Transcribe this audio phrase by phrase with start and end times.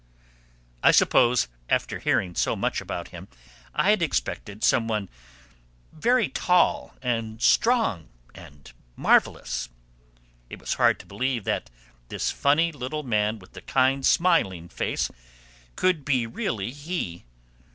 [0.81, 3.27] I suppose after hearing so much about him
[3.75, 5.09] I had expected some one
[5.91, 9.69] very tall and strong and marvelous.
[10.49, 11.69] It was hard to believe that
[12.09, 15.11] this funny little man with the kind smiling face
[15.75, 17.25] could be really he.